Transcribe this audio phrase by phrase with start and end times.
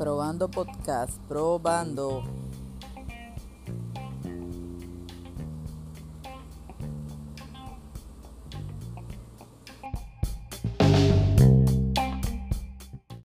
[0.00, 2.39] Probando podcast, probando.